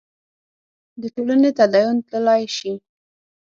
[1.01, 2.73] د ټولنې تدین تللای شي.